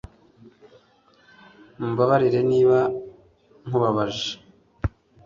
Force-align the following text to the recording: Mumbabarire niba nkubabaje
Mumbabarire 1.77 2.39
niba 2.51 2.77
nkubabaje 3.65 4.31